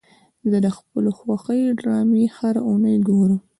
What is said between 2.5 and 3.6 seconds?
اونۍ ګورم.